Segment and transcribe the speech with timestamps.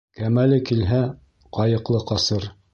[0.19, 1.03] Кәмәле килһә,
[1.59, 2.53] ҡайыҡлы ҡасыр.